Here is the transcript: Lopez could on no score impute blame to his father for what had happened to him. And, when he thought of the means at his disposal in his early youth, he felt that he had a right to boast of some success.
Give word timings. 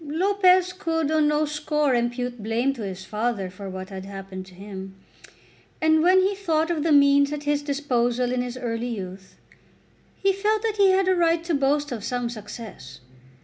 Lopez 0.07 0.73
could 0.73 1.11
on 1.11 1.27
no 1.27 1.45
score 1.45 1.93
impute 1.93 2.41
blame 2.41 2.73
to 2.73 2.81
his 2.81 3.05
father 3.05 3.51
for 3.51 3.69
what 3.69 3.89
had 3.89 4.03
happened 4.03 4.47
to 4.47 4.55
him. 4.55 4.95
And, 5.79 6.01
when 6.01 6.21
he 6.21 6.33
thought 6.33 6.71
of 6.71 6.81
the 6.81 6.91
means 6.91 7.31
at 7.31 7.43
his 7.43 7.61
disposal 7.61 8.31
in 8.31 8.41
his 8.41 8.57
early 8.57 8.87
youth, 8.89 9.35
he 10.17 10.33
felt 10.33 10.63
that 10.63 10.77
he 10.77 10.89
had 10.89 11.07
a 11.07 11.15
right 11.15 11.43
to 11.43 11.53
boast 11.53 11.91
of 11.91 12.03
some 12.03 12.29
success. 12.31 12.99